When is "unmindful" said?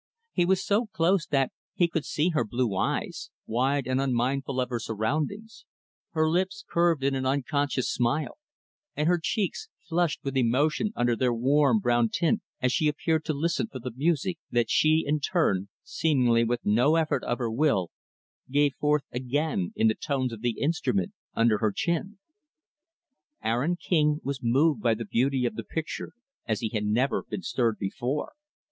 4.01-4.59